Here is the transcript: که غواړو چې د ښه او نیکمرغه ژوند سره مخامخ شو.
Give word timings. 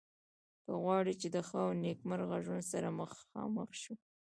که 0.63 0.71
غواړو 0.83 1.11
چې 1.21 1.27
د 1.35 1.37
ښه 1.47 1.59
او 1.65 1.71
نیکمرغه 1.83 2.37
ژوند 2.45 2.63
سره 2.71 2.89
مخامخ 2.99 3.69
شو. 3.81 3.93